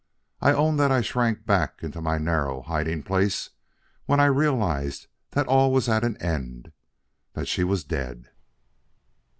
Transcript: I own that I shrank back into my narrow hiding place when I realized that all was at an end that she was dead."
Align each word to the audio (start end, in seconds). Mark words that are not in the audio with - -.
I 0.41 0.51
own 0.51 0.77
that 0.77 0.91
I 0.91 1.01
shrank 1.01 1.45
back 1.45 1.83
into 1.83 2.01
my 2.01 2.17
narrow 2.17 2.63
hiding 2.63 3.03
place 3.03 3.51
when 4.07 4.19
I 4.19 4.25
realized 4.25 5.05
that 5.33 5.45
all 5.45 5.71
was 5.71 5.87
at 5.87 6.03
an 6.03 6.17
end 6.17 6.71
that 7.33 7.47
she 7.47 7.63
was 7.63 7.83
dead." 7.83 8.27